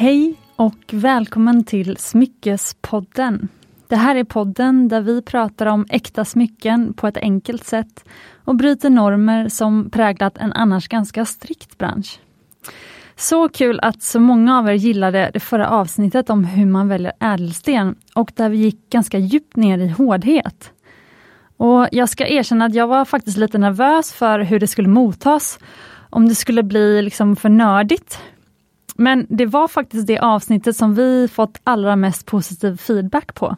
[0.00, 3.48] Hej och välkommen till Smyckespodden.
[3.88, 8.04] Det här är podden där vi pratar om äkta smycken på ett enkelt sätt
[8.44, 12.20] och bryter normer som präglat en annars ganska strikt bransch.
[13.16, 17.12] Så kul att så många av er gillade det förra avsnittet om hur man väljer
[17.20, 20.72] ädelsten och där vi gick ganska djupt ner i hårdhet.
[21.56, 25.58] Och jag ska erkänna att jag var faktiskt lite nervös för hur det skulle mottas.
[26.10, 28.18] Om det skulle bli liksom för nördigt.
[28.96, 33.56] Men det var faktiskt det avsnittet som vi fått allra mest positiv feedback på.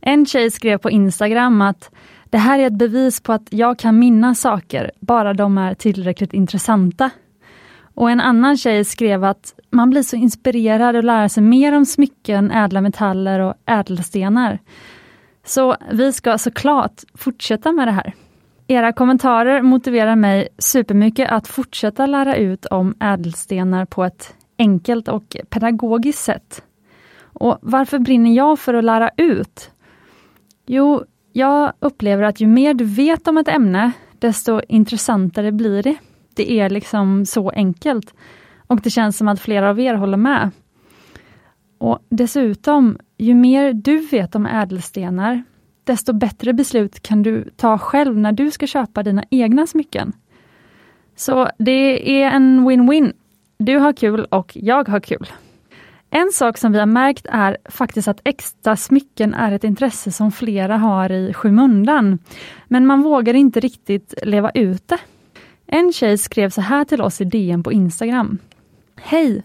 [0.00, 1.90] En tjej skrev på Instagram att
[2.24, 6.32] det här är ett bevis på att jag kan minnas saker, bara de är tillräckligt
[6.32, 7.10] intressanta.
[7.94, 11.86] Och en annan tjej skrev att man blir så inspirerad att lära sig mer om
[11.86, 14.58] smycken, ädla metaller och ädelstenar.
[15.44, 18.14] Så vi ska såklart fortsätta med det här.
[18.72, 25.36] Era kommentarer motiverar mig supermycket att fortsätta lära ut om ädelstenar på ett enkelt och
[25.50, 26.62] pedagogiskt sätt.
[27.22, 29.70] Och varför brinner jag för att lära ut?
[30.66, 35.96] Jo, jag upplever att ju mer du vet om ett ämne, desto intressantare blir det.
[36.34, 38.14] Det är liksom så enkelt.
[38.66, 40.50] Och det känns som att flera av er håller med.
[41.78, 45.42] Och dessutom, ju mer du vet om ädelstenar,
[45.84, 50.12] desto bättre beslut kan du ta själv när du ska köpa dina egna smycken.
[51.16, 53.12] Så det är en win-win.
[53.58, 55.26] Du har kul och jag har kul.
[56.10, 60.32] En sak som vi har märkt är faktiskt att extra smycken är ett intresse som
[60.32, 62.18] flera har i skymundan.
[62.64, 64.98] Men man vågar inte riktigt leva ut det.
[65.66, 68.38] En tjej skrev så här till oss i DN på Instagram.
[68.96, 69.42] Hej!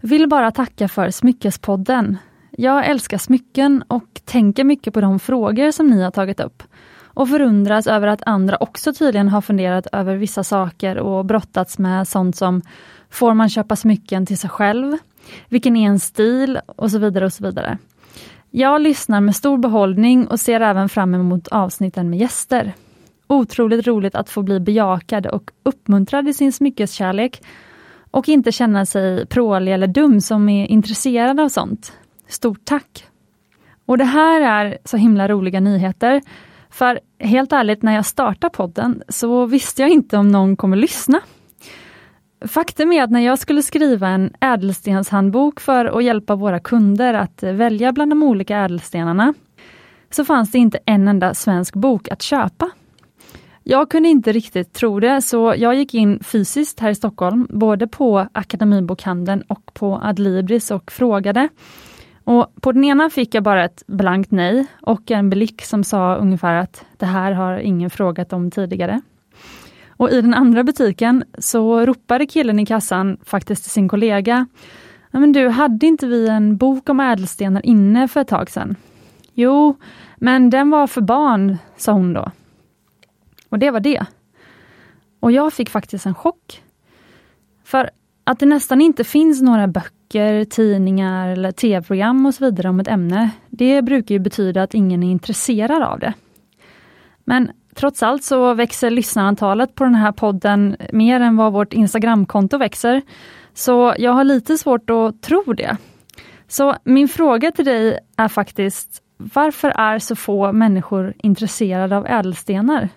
[0.00, 2.16] Vill bara tacka för Smyckespodden.
[2.56, 6.62] Jag älskar smycken och tänker mycket på de frågor som ni har tagit upp.
[7.02, 12.08] Och förundras över att andra också tydligen har funderat över vissa saker och brottats med
[12.08, 12.62] sånt som
[13.10, 14.96] Får man köpa smycken till sig själv?
[15.48, 16.60] Vilken är en stil?
[16.66, 17.78] Och så vidare och så vidare.
[18.50, 22.72] Jag lyssnar med stor behållning och ser även fram emot avsnitten med gäster.
[23.26, 27.42] Otroligt roligt att få bli bejakad och uppmuntrad i sin smyckeskärlek
[28.10, 31.92] och inte känna sig prålig eller dum som är intresserad av sånt.
[32.28, 33.04] Stort tack!
[33.86, 36.22] Och det här är så himla roliga nyheter.
[36.70, 41.20] För helt ärligt, när jag startade podden så visste jag inte om någon kommer lyssna.
[42.46, 47.42] Faktum är att när jag skulle skriva en ädelstenshandbok för att hjälpa våra kunder att
[47.42, 49.34] välja bland de olika ädelstenarna,
[50.10, 52.70] så fanns det inte en enda svensk bok att köpa.
[53.62, 57.86] Jag kunde inte riktigt tro det, så jag gick in fysiskt här i Stockholm, både
[57.86, 61.48] på Akademibokhandeln och på Adlibris och frågade.
[62.24, 66.14] Och på den ena fick jag bara ett blankt nej och en blick som sa
[66.16, 69.00] ungefär att det här har ingen frågat om tidigare.
[69.96, 74.46] Och i den andra butiken så ropade killen i kassan faktiskt till sin kollega.
[75.10, 78.76] men du, hade inte vi en bok om ädelstenar inne för ett tag sedan?
[79.34, 79.76] Jo,
[80.16, 82.30] men den var för barn, sa hon då.
[83.48, 84.06] Och det var det.
[85.20, 86.62] Och jag fick faktiskt en chock.
[87.64, 87.90] För
[88.24, 92.88] att det nästan inte finns några böcker, tidningar eller tv-program och så vidare om ett
[92.88, 96.14] ämne, det brukar ju betyda att ingen är intresserad av det.
[97.24, 102.58] Men trots allt så växer lyssnarantalet på den här podden mer än vad vårt Instagramkonto
[102.58, 103.02] växer.
[103.54, 105.76] Så jag har lite svårt att tro det.
[106.48, 112.88] Så min fråga till dig är faktiskt, varför är så få människor intresserade av ädelstenar?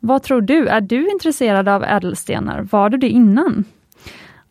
[0.00, 0.68] Vad tror du?
[0.68, 2.68] Är du intresserad av ädelstenar?
[2.70, 3.64] Var du det innan?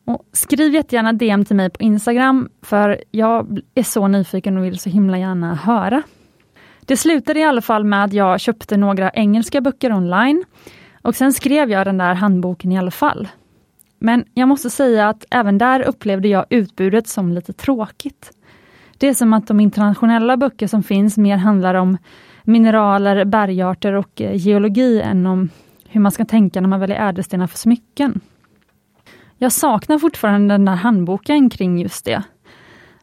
[0.06, 4.80] Och skriv jättegärna DM till mig på Instagram, för jag är så nyfiken och vill
[4.80, 6.04] så himla gärna höra.
[6.86, 10.44] Det slutade i alla fall med att jag köpte några engelska böcker online
[11.02, 13.28] och sen skrev jag den där handboken i alla fall.
[14.00, 18.32] Men jag måste säga att även där upplevde jag utbudet som lite tråkigt.
[18.98, 21.98] Det är som att de internationella böcker som finns mer handlar om
[22.44, 25.50] mineraler, bergarter och eh, geologi än om
[25.88, 28.22] hur man ska tänka när man väljer ädelstenar för smycken.
[29.38, 32.24] Jag saknar fortfarande den där handboken kring just det.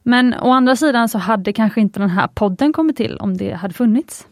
[0.02, 3.52] Men å andra sidan så hade kanske inte den här podden kommit till om det
[3.52, 4.26] hade funnits.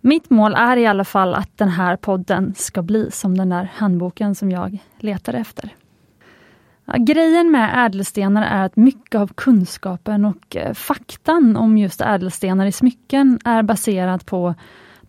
[0.00, 3.70] Mitt mål är i alla fall att den här podden ska bli som den där
[3.74, 5.74] handboken som jag letade efter.
[6.98, 12.72] Grejen med ädelstenar är att mycket av kunskapen och eh, faktan om just ädelstenar i
[12.72, 14.54] smycken är baserat på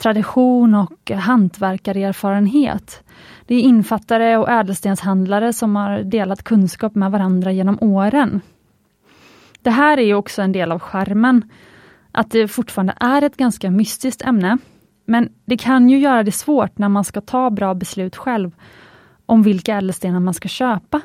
[0.01, 3.03] tradition och hantverkarerfarenhet.
[3.45, 8.41] Det är infattare och ädelstenshandlare som har delat kunskap med varandra genom åren.
[9.61, 11.49] Det här är också en del av skärmen,
[12.11, 14.57] att det fortfarande är ett ganska mystiskt ämne.
[15.05, 18.51] Men det kan ju göra det svårt när man ska ta bra beslut själv
[19.25, 21.01] om vilka ädelstenar man ska köpa.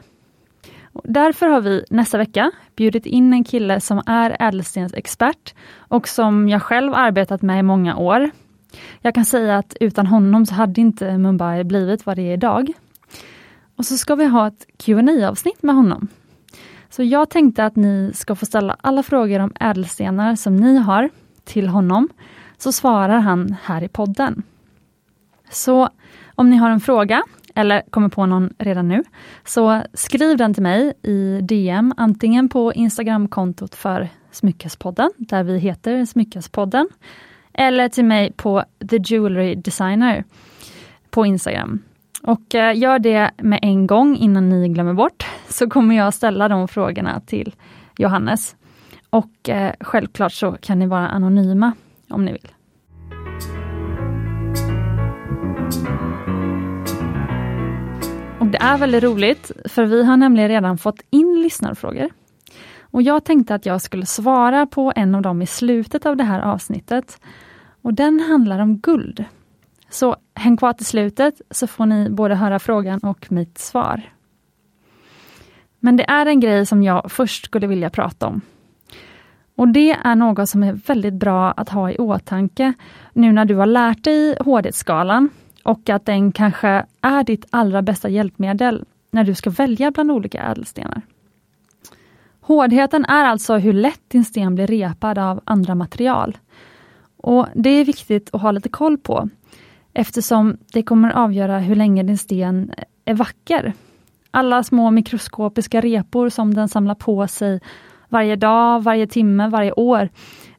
[1.05, 6.63] Därför har vi nästa vecka bjudit in en kille som är ädelstensexpert och som jag
[6.63, 8.31] själv arbetat med i många år.
[9.01, 12.73] Jag kan säga att utan honom så hade inte Mumbai blivit vad det är idag.
[13.77, 16.09] Och så ska vi ha ett qa avsnitt med honom.
[16.91, 21.11] Så jag tänkte att ni ska få ställa alla frågor om ädelstenar som ni har
[21.45, 22.09] till honom,
[22.59, 24.43] så svarar han här i podden.
[25.51, 25.89] Så
[26.35, 27.23] om ni har en fråga
[27.55, 29.05] eller kommer på någon redan nu,
[29.45, 36.05] så skriv den till mig i DM, antingen på Instagramkontot för Smyckespodden, där vi heter
[36.05, 36.89] Smyckespodden,
[37.57, 40.25] eller till mig på The Jewelry Designer
[41.11, 41.83] på Instagram.
[42.23, 46.49] Och eh, gör det med en gång innan ni glömmer bort, så kommer jag ställa
[46.49, 47.55] de frågorna till
[47.99, 48.57] Johannes.
[49.11, 51.73] Och eh, självklart så kan ni vara anonyma
[52.09, 52.49] om ni vill.
[58.39, 62.11] Och Det är väldigt roligt, för vi har nämligen redan fått in lyssnarfrågor.
[62.91, 66.25] Och Jag tänkte att jag skulle svara på en av dem i slutet av det
[66.25, 67.21] här avsnittet.
[67.83, 69.25] Och Den handlar om guld.
[69.91, 74.03] Så häng kvar till slutet så får ni både höra frågan och mitt svar.
[75.81, 78.41] Men det är en grej som jag först skulle vilja prata om.
[79.57, 82.73] Och Det är något som är väldigt bra att ha i åtanke
[83.13, 85.29] nu när du har lärt dig hårdhetsskalan
[85.63, 90.43] och att den kanske är ditt allra bästa hjälpmedel när du ska välja bland olika
[90.43, 91.03] ädelstenar.
[92.47, 96.39] Hårdheten är alltså hur lätt din sten blir repad av andra material.
[97.17, 99.29] Och Det är viktigt att ha lite koll på
[99.93, 102.73] eftersom det kommer avgöra hur länge din sten
[103.05, 103.73] är vacker.
[104.31, 107.61] Alla små mikroskopiska repor som den samlar på sig
[108.09, 110.09] varje dag, varje timme, varje år.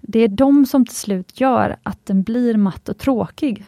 [0.01, 3.65] Det är de som till slut gör att den blir matt och tråkig.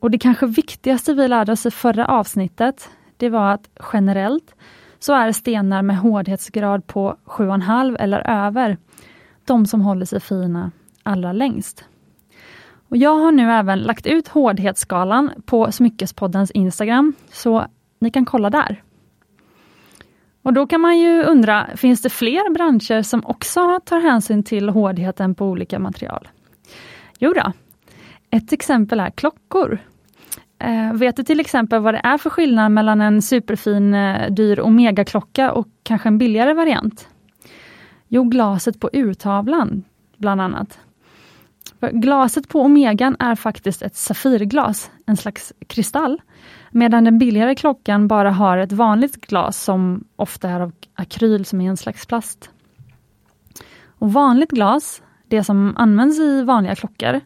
[0.00, 4.54] Och det kanske viktigaste vi lärde oss i förra avsnittet, det var att generellt
[4.98, 8.76] så är stenar med hårdhetsgrad på 7,5 eller över
[9.44, 10.70] de som håller sig fina
[11.02, 11.84] allra längst.
[12.88, 17.66] Och jag har nu även lagt ut hårdhetsskalan på Smyckespoddens Instagram, så
[17.98, 18.82] ni kan kolla där.
[20.42, 24.68] Och då kan man ju undra, finns det fler branscher som också tar hänsyn till
[24.68, 26.28] hårdheten på olika material?
[27.18, 27.52] Jo då.
[28.30, 29.78] Ett exempel är klockor.
[30.64, 34.60] Eh, vet du till exempel vad det är för skillnad mellan en superfin eh, dyr
[34.60, 37.08] Omega-klocka och kanske en billigare variant?
[38.08, 39.84] Jo, glaset på urtavlan,
[40.16, 40.78] bland annat.
[41.80, 46.20] För glaset på Omegan är faktiskt ett safirglas, en slags kristall,
[46.70, 51.60] medan den billigare klockan bara har ett vanligt glas som ofta är av akryl, som
[51.60, 52.50] är en slags plast.
[53.86, 57.20] Och vanligt glas, det som används i vanliga klockor,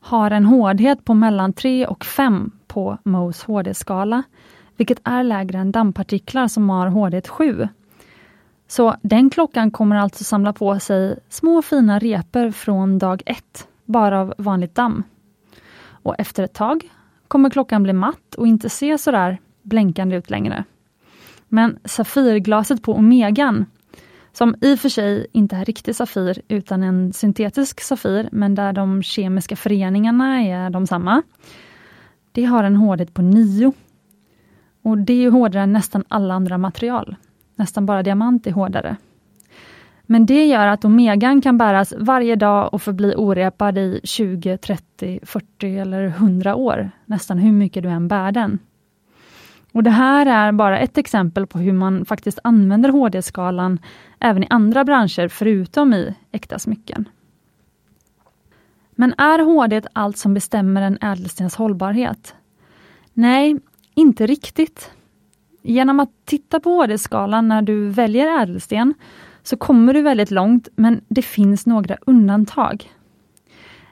[0.00, 4.22] har en hårdhet på mellan 3 och 5 på Mohs hårdhetsskala,
[4.76, 7.68] vilket är lägre än dammpartiklar som har HD-7.
[8.68, 14.20] Så den klockan kommer alltså samla på sig små fina repor från dag 1, bara
[14.20, 15.02] av vanligt damm.
[15.86, 16.90] Och efter ett tag
[17.28, 20.64] kommer klockan bli matt och inte se sådär blänkande ut längre.
[21.48, 23.66] Men Safirglaset på Omegan,
[24.32, 28.72] som i och för sig inte är riktig Safir utan en syntetisk Safir, men där
[28.72, 31.22] de kemiska föreningarna är de samma,
[32.34, 33.72] det har en hårdhet på 9.
[34.82, 37.16] Och det är hårdare än nästan alla andra material.
[37.56, 38.96] Nästan bara diamant är hårdare.
[40.02, 45.20] Men det gör att Omegan kan bäras varje dag och förbli orepad i 20, 30,
[45.22, 48.58] 40 eller 100 år, nästan hur mycket du än bär den.
[49.72, 53.78] Och Det här är bara ett exempel på hur man faktiskt använder HD-skalan
[54.20, 57.08] även i andra branscher förutom i äkta smycken.
[58.94, 62.34] Men är hårdhet allt som bestämmer en ädelstens hållbarhet?
[63.12, 63.56] Nej,
[63.94, 64.90] inte riktigt.
[65.62, 68.94] Genom att titta på HD-skalan när du väljer ädelsten
[69.42, 72.90] så kommer du väldigt långt, men det finns några undantag.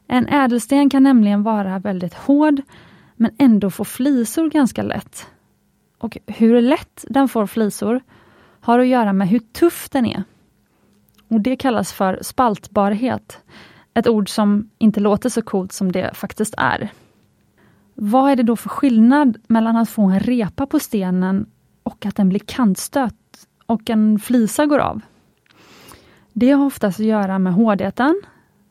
[0.06, 2.62] En ädelsten kan nämligen vara väldigt hård,
[3.16, 5.26] men ändå få flisor ganska lätt.
[5.99, 8.00] Och hur lätt den får flisor
[8.61, 10.25] har att göra med hur tuff den är.
[11.28, 13.40] Och Det kallas för spaltbarhet.
[13.94, 16.92] Ett ord som inte låter så coolt som det faktiskt är.
[17.94, 21.46] Vad är det då för skillnad mellan att få en repa på stenen
[21.82, 25.00] och att den blir kantstött och en flisa går av?
[26.32, 28.22] Det har oftast att göra med hårdheten.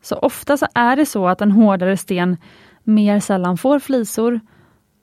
[0.02, 2.36] Så ofta så är det så att en hårdare sten
[2.82, 4.40] mer sällan får flisor,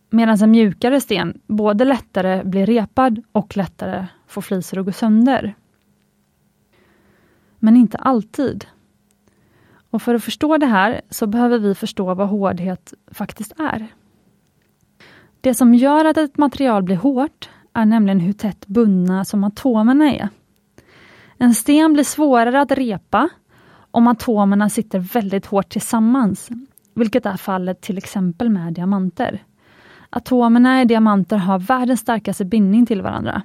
[0.09, 5.55] medan en mjukare sten både lättare blir repad och lättare får flisor att gå sönder.
[7.59, 8.65] Men inte alltid.
[9.91, 13.87] Och För att förstå det här så behöver vi förstå vad hårdhet faktiskt är.
[15.41, 20.11] Det som gör att ett material blir hårt är nämligen hur tätt bundna som atomerna
[20.11, 20.29] är.
[21.37, 23.29] En sten blir svårare att repa
[23.91, 26.49] om atomerna sitter väldigt hårt tillsammans,
[26.93, 29.43] vilket är fallet till exempel med diamanter.
[30.09, 33.41] Atomerna i diamanter har världens starkaste bindning till varandra.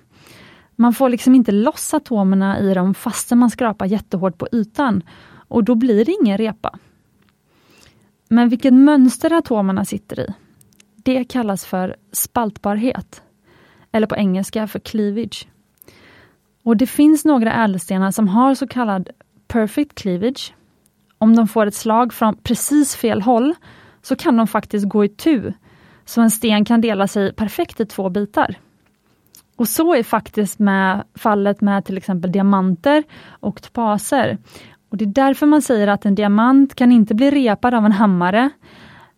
[0.76, 5.02] Man får liksom inte loss atomerna i dem fastän man skrapar jättehårt på ytan
[5.48, 6.78] och då blir det ingen repa.
[8.28, 10.34] Men vilket mönster atomerna sitter i,
[10.96, 13.22] det kallas för spaltbarhet.
[13.92, 15.48] Eller på engelska för cleavage.
[16.62, 19.08] Och det finns några ädelstenar som har så kallad
[19.48, 20.54] perfect cleavage.
[21.18, 23.54] Om de får ett slag från precis fel håll
[24.02, 25.52] så kan de faktiskt gå i tu,
[26.04, 28.56] så en sten kan dela sig perfekt i två bitar.
[29.56, 34.38] Och så är faktiskt med fallet med till exempel diamanter och topaser.
[34.88, 37.92] Och Det är därför man säger att en diamant kan inte bli repad av en
[37.92, 38.50] hammare,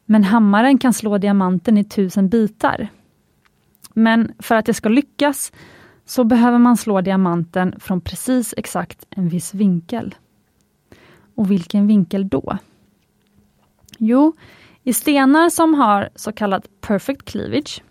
[0.05, 2.89] men hammaren kan slå diamanten i tusen bitar.
[3.95, 5.53] Men för att det ska lyckas
[6.05, 10.15] så behöver man slå diamanten från precis exakt en viss vinkel.
[11.35, 12.59] Och vilken vinkel då?
[13.99, 14.33] Jo,
[14.83, 17.83] i stenar som har så kallat perfect cleavage,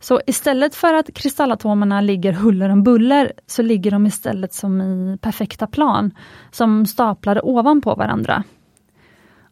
[0.00, 5.18] så istället för att kristallatomerna ligger huller om buller, så ligger de istället som i
[5.20, 6.10] perfekta plan,
[6.50, 8.44] som staplade ovanpå varandra.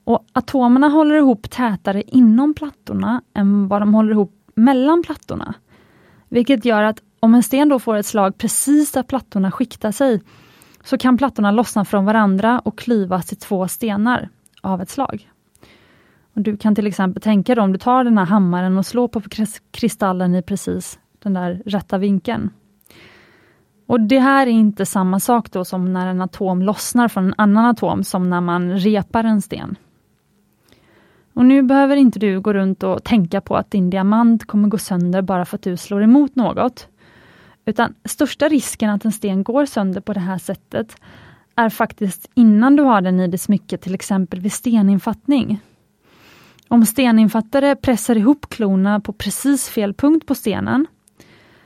[0.04, 5.54] Och Atomerna håller ihop tätare inom plattorna än vad de håller ihop mellan plattorna.
[6.28, 10.22] Vilket gör att om en sten då får ett slag precis där plattorna skiktar sig,
[10.84, 14.28] så kan plattorna lossna från varandra och klyvas till två stenar
[14.62, 15.30] av ett slag.
[16.36, 19.08] Och du kan till exempel tänka dig om du tar den här hammaren och slår
[19.08, 19.22] på
[19.70, 22.50] kristallen i precis den där rätta vinkeln.
[23.86, 27.34] Och Det här är inte samma sak då som när en atom lossnar från en
[27.38, 29.76] annan atom, som när man repar en sten.
[31.34, 34.78] Och Nu behöver inte du gå runt och tänka på att din diamant kommer gå
[34.78, 36.88] sönder bara för att du slår emot något.
[37.64, 40.96] Utan största risken att en sten går sönder på det här sättet
[41.54, 45.60] är faktiskt innan du har den i ditt smycke, till exempel vid steninfattning.
[46.68, 50.86] Om steninfattare pressar ihop klorna på precis fel punkt på stenen,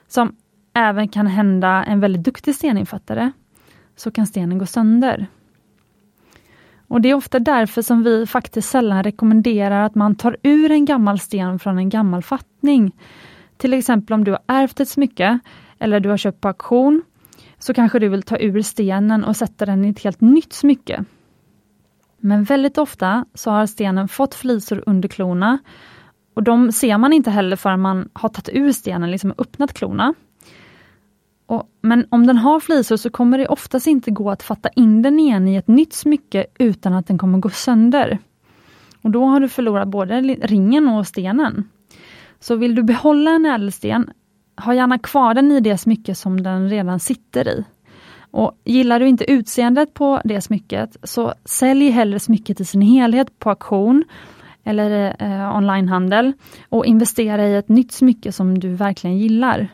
[0.08, 0.36] som
[0.74, 3.32] även kan hända en väldigt duktig steninfattare,
[3.96, 5.26] så kan stenen gå sönder.
[6.88, 10.84] Och Det är ofta därför som vi faktiskt sällan rekommenderar att man tar ur en
[10.84, 12.92] gammal sten från en gammal fattning.
[13.56, 15.38] Till exempel om du har ärvt ett smycke
[15.78, 17.02] eller du har köpt på auktion,
[17.58, 21.04] så kanske du vill ta ur stenen och sätta den i ett helt nytt smycke.
[22.20, 25.58] Men väldigt ofta så har stenen fått flisor under klorna
[26.34, 30.14] och de ser man inte heller förrän man har tagit ur stenen, liksom öppnat klorna.
[31.46, 35.02] Och, men om den har flisor så kommer det oftast inte gå att fatta in
[35.02, 38.18] den igen i ett nytt smycke utan att den kommer gå sönder.
[39.02, 41.68] Och Då har du förlorat både ringen och stenen.
[42.40, 44.10] Så vill du behålla en ädelsten,
[44.56, 47.64] ha gärna kvar den i det smycke som den redan sitter i.
[48.30, 53.38] Och Gillar du inte utseendet på det smycket, så sälj hellre smycket i sin helhet
[53.38, 54.04] på auktion
[54.64, 56.32] eller eh, onlinehandel
[56.68, 59.68] och investera i ett nytt smycke som du verkligen gillar.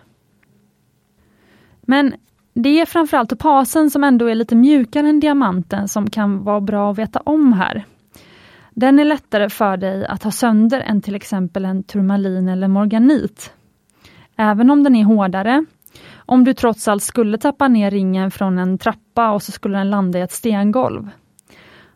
[1.83, 2.15] Men
[2.55, 6.91] det är framförallt topasen som ändå är lite mjukare än diamanten som kan vara bra
[6.91, 7.85] att veta om här.
[8.71, 13.53] Den är lättare för dig att ha sönder än till exempel en turmalin eller morganit.
[14.37, 15.65] Även om den är hårdare
[16.27, 19.91] om du trots allt skulle tappa ner ringen från en trappa och så skulle den
[19.91, 21.11] landa i ett stengolv.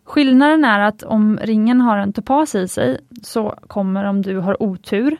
[0.04, 4.62] Skillnaden är att om ringen har en topas i sig, så kommer om du har
[4.62, 5.16] otur,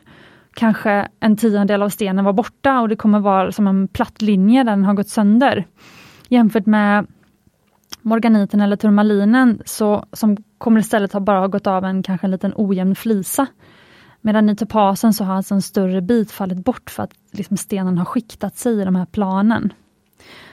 [0.53, 4.63] kanske en tiondel av stenen vara borta och det kommer vara som en platt linje
[4.63, 5.65] där den har gått sönder.
[6.29, 7.07] Jämfört med
[8.01, 12.31] morganiten eller turmalinen, så, som kommer istället ha bara ha gått av en kanske en
[12.31, 13.47] liten ojämn flisa.
[14.21, 17.97] Medan i topasen så har alltså en större bit fallit bort för att liksom stenen
[17.97, 19.73] har skiktat sig i de här planen.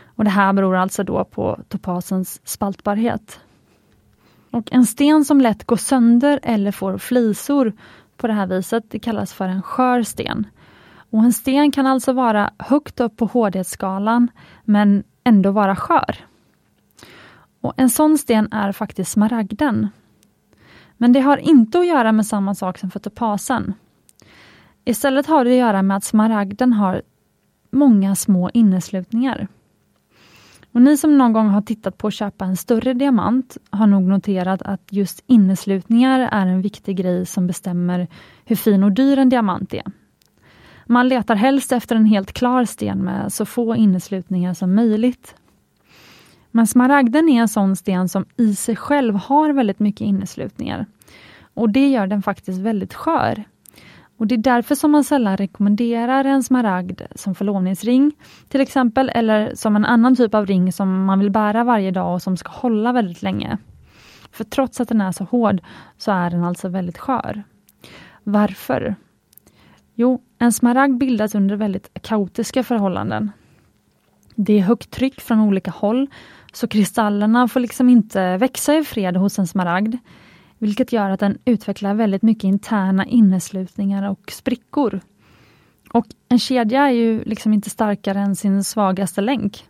[0.05, 3.41] Och Det här beror alltså då på topasens spaltbarhet.
[4.51, 7.73] Och En sten som lätt går sönder eller får flisor
[8.17, 10.47] på det här viset, det kallas för en skör sten.
[11.11, 14.31] Och En sten kan alltså vara högt upp på hårdhetsskalan,
[14.65, 16.17] men ändå vara skör.
[17.61, 19.89] Och En sån sten är faktiskt smaragden.
[20.99, 23.75] Men det har inte att göra med samma sak som för topasen.
[24.85, 27.03] Istället har det att göra med att smaragden har
[27.71, 29.49] många små inneslutningar.
[30.73, 34.03] Och ni som någon gång har tittat på att köpa en större diamant har nog
[34.03, 38.09] noterat att just inneslutningar är en viktig grej som bestämmer
[38.45, 39.83] hur fin och dyr en diamant är.
[40.87, 45.35] Man letar helst efter en helt klar sten med så få inneslutningar som möjligt.
[46.51, 50.87] Men smaragden är en sån sten som i sig själv har väldigt mycket inneslutningar.
[51.55, 53.45] Och det gör den faktiskt väldigt skör.
[54.19, 58.13] Och Det är därför som man sällan rekommenderar en smaragd som förlovningsring
[58.49, 62.15] till exempel, eller som en annan typ av ring som man vill bära varje dag
[62.15, 63.59] och som ska hålla väldigt länge.
[64.33, 65.61] För trots att den är så hård
[65.99, 67.43] så är den alltså väldigt skör.
[68.25, 68.95] Varför?
[69.95, 73.31] Jo, en smaragd bildas under väldigt kaotiska förhållanden.
[74.35, 76.11] Det är högt tryck från olika håll,
[76.59, 79.95] så kristallerna får liksom inte växa i fred hos en smaragd,
[80.59, 85.01] vilket gör att den utvecklar väldigt mycket interna inneslutningar och sprickor.
[85.93, 89.65] Och en kedja är ju liksom inte starkare än sin svagaste länk.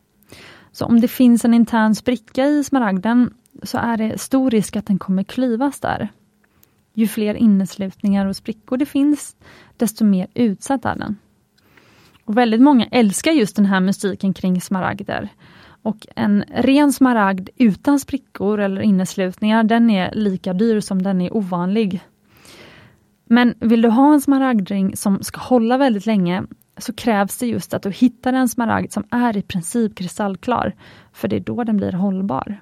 [0.73, 4.87] Så om det finns en intern spricka i smaragden så är det stor risk att
[4.87, 6.09] den kommer klyvas där.
[6.95, 9.37] Ju fler inneslutningar och sprickor det finns,
[9.77, 11.17] desto mer utsatt är den.
[12.25, 15.29] Och Väldigt många älskar just den här mystiken kring smaragder.
[15.83, 21.37] Och en ren smaragd utan sprickor eller inneslutningar, den är lika dyr som den är
[21.37, 22.01] ovanlig.
[23.25, 26.45] Men vill du ha en smaragdring som ska hålla väldigt länge,
[26.77, 30.75] så krävs det just att du hittar en smaragd som är i princip kristallklar,
[31.13, 32.61] för det är då den blir hållbar.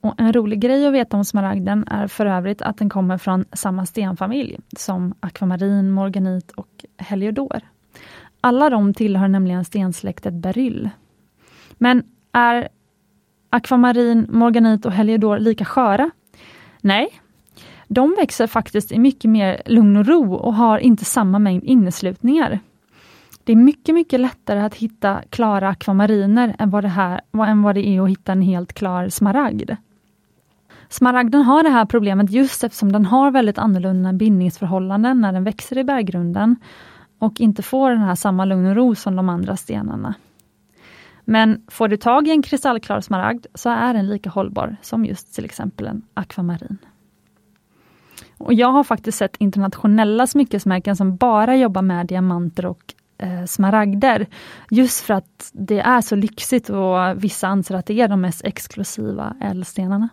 [0.00, 3.44] Och En rolig grej att veta om smaragden är för övrigt att den kommer från
[3.52, 7.60] samma stenfamilj som akvamarin, morganit och heliodor.
[8.40, 10.90] Alla de tillhör nämligen stensläktet beryll.
[11.82, 12.68] Men är
[13.50, 16.10] akvamarin, morganit och heliodor lika sköra?
[16.80, 17.08] Nej,
[17.88, 22.60] de växer faktiskt i mycket mer lugn och ro och har inte samma mängd inneslutningar.
[23.44, 27.74] Det är mycket, mycket lättare att hitta klara akvamariner än vad det, här, än vad
[27.74, 29.70] det är att hitta en helt klar smaragd.
[30.88, 35.78] Smaragden har det här problemet just eftersom den har väldigt annorlunda bindningsförhållanden när den växer
[35.78, 36.56] i berggrunden
[37.18, 40.14] och inte får den här samma lugn och ro som de andra stenarna.
[41.24, 45.34] Men får du tag i en kristallklar smaragd så är den lika hållbar som just
[45.34, 46.78] till exempel en akvamarin.
[48.38, 54.26] Och jag har faktiskt sett internationella smyckesmärken som bara jobbar med diamanter och eh, smaragder.
[54.70, 58.44] Just för att det är så lyxigt och vissa anser att det är de mest
[58.44, 60.08] exklusiva ädelstenarna.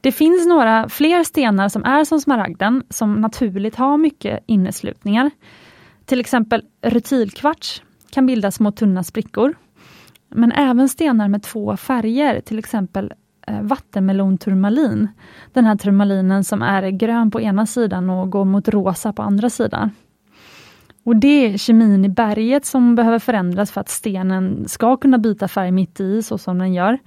[0.00, 5.30] Det finns några fler stenar som är som smaragden, som naturligt har mycket inneslutningar.
[6.04, 9.54] Till exempel rutilkvarts kan bilda små tunna sprickor.
[10.28, 13.12] Men även stenar med två färger, till exempel
[13.46, 15.08] eh, vattenmelonturmalin.
[15.52, 19.50] Den här turmalinen som är grön på ena sidan och går mot rosa på andra
[19.50, 19.90] sidan.
[21.04, 25.48] Och Det är kemin i berget som behöver förändras för att stenen ska kunna byta
[25.48, 26.98] färg mitt i, så som den gör.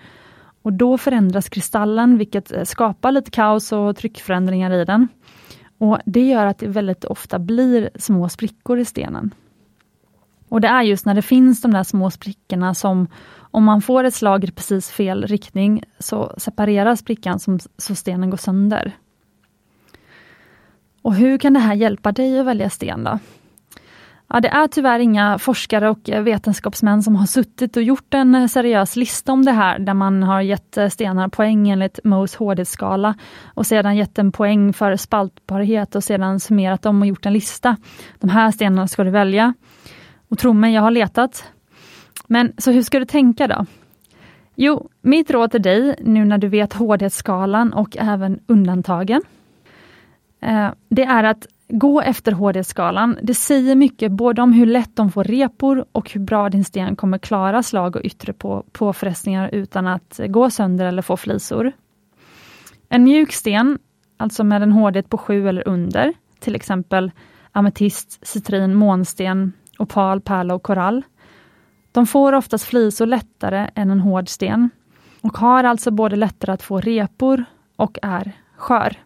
[0.61, 5.07] Och Då förändras kristallen, vilket eh, skapar lite kaos och tryckförändringar i den.
[5.77, 9.31] Och Det gör att det väldigt ofta blir små sprickor i stenen.
[10.53, 13.07] Och Det är just när det finns de där små sprickorna som,
[13.51, 18.29] om man får ett slag i precis fel riktning, så separeras sprickan som, så stenen
[18.29, 18.91] går sönder.
[21.01, 23.19] Och Hur kan det här hjälpa dig att välja sten då?
[24.27, 28.95] Ja, det är tyvärr inga forskare och vetenskapsmän som har suttit och gjort en seriös
[28.95, 33.97] lista om det här, där man har gett stenar poäng enligt Mohs hårdhetsskala och sedan
[33.97, 37.77] gett en poäng för spaltbarhet och sedan summerat dem och gjort en lista.
[38.19, 39.53] De här stenarna ska du välja.
[40.33, 41.45] Och tro mig, jag har letat.
[42.27, 43.65] Men så hur ska du tänka då?
[44.55, 49.21] Jo, mitt råd till dig, nu när du vet hårdhetsskalan och även undantagen,
[50.41, 53.17] eh, det är att gå efter hårdhetsskalan.
[53.21, 56.95] Det säger mycket både om hur lätt de får repor och hur bra din sten
[56.95, 61.71] kommer klara slag och yttre på, påfrestningar utan att gå sönder eller få flisor.
[62.89, 63.79] En mjuk sten,
[64.17, 67.11] alltså med en hårdhet på 7 eller under, till exempel
[67.51, 71.03] ametist, citrin, månsten, opal, pärla och korall.
[71.91, 74.69] De får oftast flisor lättare än en hård sten
[75.21, 78.97] och har alltså både lättare att få repor och är skör.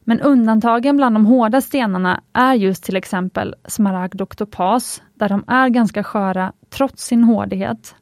[0.00, 5.44] Men undantagen bland de hårda stenarna är just till exempel smaragd och topas, där de
[5.46, 7.94] är ganska sköra trots sin hårdhet.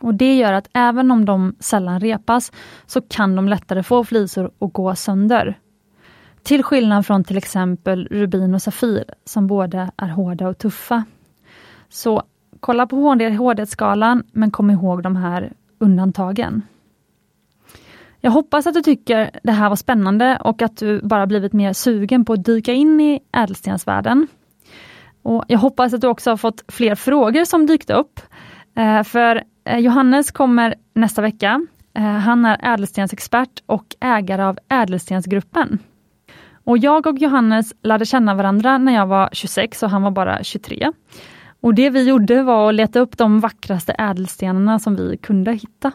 [0.00, 2.52] Och Det gör att även om de sällan repas,
[2.86, 5.58] så kan de lättare få flisor och gå sönder.
[6.42, 11.04] Till skillnad från till exempel rubin och safir, som både är hårda och tuffa.
[11.88, 12.22] Så
[12.60, 16.62] kolla på hårdhetsskalan, men kom ihåg de här undantagen.
[18.20, 21.72] Jag hoppas att du tycker det här var spännande och att du bara blivit mer
[21.72, 24.28] sugen på att dyka in i ädelstensvärlden.
[25.22, 28.20] Och jag hoppas att du också har fått fler frågor som dykt upp.
[28.76, 31.66] Eh, för eh, Johannes kommer nästa vecka.
[31.94, 35.78] Eh, han är ädelstensexpert och ägare av Ädelstensgruppen.
[36.64, 40.42] Och jag och Johannes lärde känna varandra när jag var 26 och han var bara
[40.42, 40.92] 23.
[41.60, 45.92] Och Det vi gjorde var att leta upp de vackraste ädelstenarna som vi kunde hitta.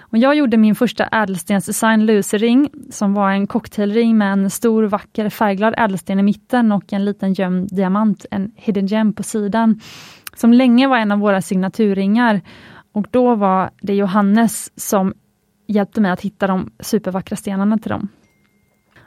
[0.00, 5.28] Och jag gjorde min första ädelstensdesign lusering som var en cocktailring med en stor vacker
[5.28, 9.80] färgglad ädelsten i mitten och en liten gömd diamant, en hidden gem på sidan,
[10.34, 12.40] som länge var en av våra signaturringar.
[12.92, 15.14] Och då var det Johannes som
[15.66, 18.08] hjälpte mig att hitta de supervackra stenarna till dem.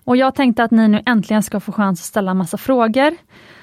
[0.09, 3.15] Och jag tänkte att ni nu äntligen ska få chans att ställa massa frågor.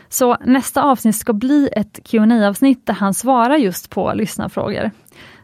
[0.08, 4.90] Så nästa avsnitt ska bli ett qa avsnitt där han svarar just på lyssnarfrågor.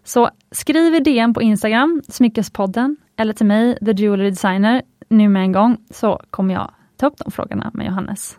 [0.05, 5.43] Så skriv i DM på Instagram, Smyckespodden, eller till mig, The Jewelry Designer, nu med
[5.43, 8.37] en gång, så kommer jag ta upp de frågorna med Johannes.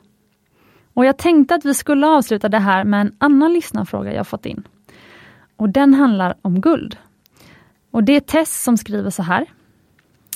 [0.93, 4.45] Och jag tänkte att vi skulle avsluta det här med en annan lyssnarfråga jag fått
[4.45, 4.63] in.
[5.55, 6.97] Och den handlar om guld.
[7.91, 9.45] Och det är Tess som skriver så här.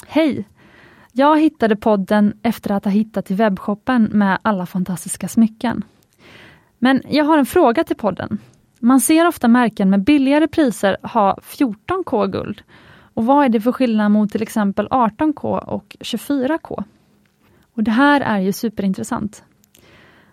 [0.08, 0.46] Hej!
[1.18, 5.84] Jag hittade podden efter att ha hittat till webbshoppen med alla fantastiska smycken.
[6.80, 8.38] Men jag har en fråga till podden.
[8.80, 12.62] Man ser ofta märken med billigare priser ha 14K guld.
[13.14, 16.84] Och vad är det för skillnad mot till exempel 18K och 24K?
[17.74, 19.44] Och Det här är ju superintressant.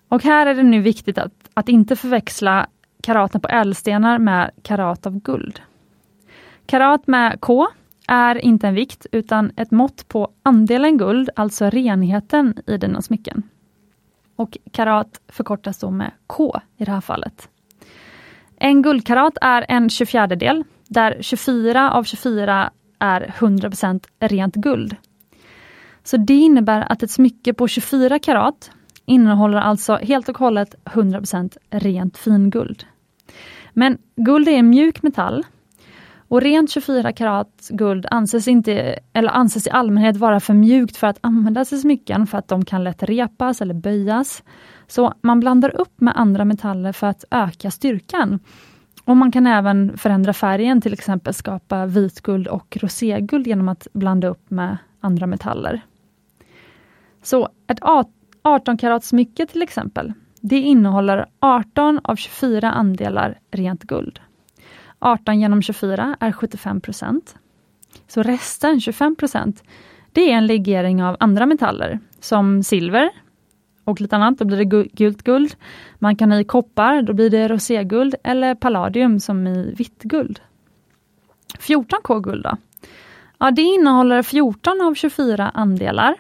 [0.08, 2.66] Och här är det nu viktigt att, att inte förväxla
[3.02, 5.60] karaten på ädelstenar med karat av guld.
[6.66, 7.68] Karat med K
[8.08, 13.42] är inte en vikt utan ett mått på andelen guld, alltså renheten i dina smycken.
[14.36, 17.48] Och karat förkortas då med K i det här fallet.
[18.56, 24.96] En guldkarat är en 24 del där 24 av 24 är 100% rent guld.
[26.02, 28.70] Så det innebär att ett smycke på 24 karat
[29.04, 32.84] innehåller alltså helt och hållet 100% rent finguld.
[33.72, 35.44] Men guld är en mjuk metall
[36.34, 41.06] och rent 24 karat guld anses, inte, eller anses i allmänhet vara för mjukt för
[41.06, 44.42] att användas i smycken för att de kan lätt repas eller böjas.
[44.86, 48.40] Så man blandar upp med andra metaller för att öka styrkan.
[49.04, 54.28] Och Man kan även förändra färgen, till exempel skapa vitguld och roséguld genom att blanda
[54.28, 55.80] upp med andra metaller.
[57.22, 57.78] Så ett
[58.42, 64.20] 18 karats smycke till exempel, det innehåller 18 av 24 andelar rent guld.
[65.04, 67.20] 18 genom 24 är 75%
[68.06, 69.62] Så resten, 25%
[70.12, 73.10] det är en legering av andra metaller som silver
[73.84, 75.54] och lite annat, då blir det gult guld.
[75.98, 80.40] Man kan ha i koppar, då blir det roséguld eller palladium som i vitt guld.
[81.58, 82.56] 14K guld då?
[83.38, 86.14] Ja, det innehåller 14 av 24 andelar,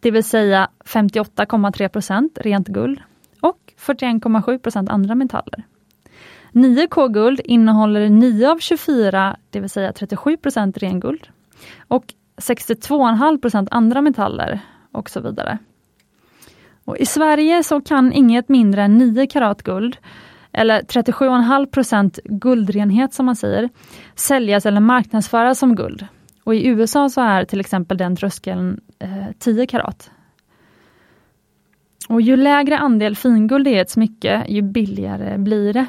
[0.00, 3.00] det vill säga 58,3% rent guld
[3.40, 5.64] och 41,7% andra metaller.
[6.52, 11.28] 9K guld innehåller 9 av 24, det vill säga 37% renguld
[11.88, 12.04] och
[12.36, 14.60] 62,5% andra metaller
[14.92, 15.58] och så vidare.
[16.84, 19.96] Och I Sverige så kan inget mindre än 9 karat guld,
[20.52, 23.68] eller 37,5% guldrenhet som man säger,
[24.14, 26.06] säljas eller marknadsföras som guld.
[26.44, 30.10] Och I USA så är till exempel den tröskeln eh, 10 karat.
[32.08, 35.86] Och ju lägre andel finguld det är ett smycke, ju billigare blir det.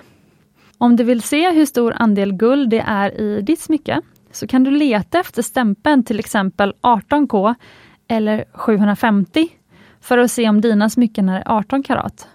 [0.82, 4.63] Om du vill se hur stor andel guld det är i ditt smycke, så kan
[4.63, 7.56] du leta efter stämpeln till exempel 18K
[8.08, 9.50] eller 750
[10.02, 12.28] för att se om dina smycken är 18 karat.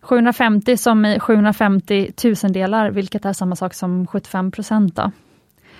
[0.00, 4.98] 750 som i 750 tusendelar, vilket är samma sak som 75 procent.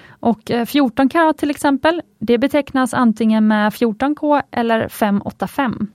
[0.09, 5.87] Och eh, 14 karat till exempel, det betecknas antingen med 14K eller 585.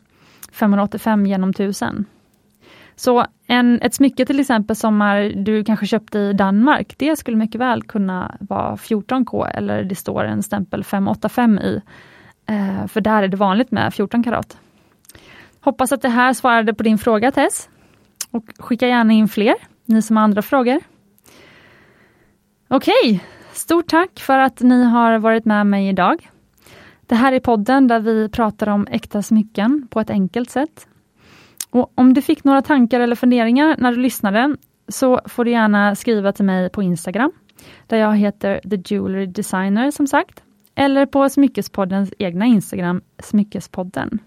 [0.51, 2.05] 585 genom 1000.
[3.01, 7.37] Så en, ett smycke till exempel som är, du kanske köpte i Danmark, det skulle
[7.37, 11.81] mycket väl kunna vara 14K eller det står en stämpel 585 i.
[12.45, 14.57] Eh, för där är det vanligt med 14 karat.
[15.61, 17.69] Hoppas att det här svarade på din fråga Tess.
[18.31, 20.79] Och skicka gärna in fler, ni som har andra frågor.
[22.67, 23.19] Okej, okay.
[23.53, 26.29] stort tack för att ni har varit med mig idag.
[27.01, 30.87] Det här är podden där vi pratar om äkta smycken på ett enkelt sätt.
[31.71, 34.55] Och Om du fick några tankar eller funderingar när du lyssnade,
[34.87, 37.31] så får du gärna skriva till mig på Instagram,
[37.87, 40.43] där jag heter The Jewelry Designer som sagt,
[40.75, 44.19] eller på Smyckespoddens egna Instagram, Smyckespodden.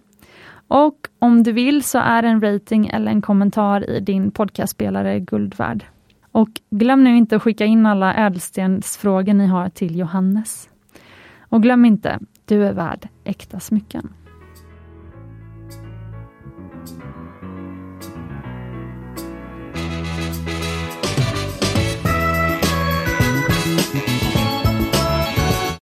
[0.68, 5.54] Och om du vill så är en rating eller en kommentar i din podcastspelare guld
[5.54, 5.84] värd.
[6.32, 10.68] Och glöm nu inte att skicka in alla ädelstensfrågor ni har till Johannes.
[11.40, 14.12] Och glöm inte, du är värd äkta smycken.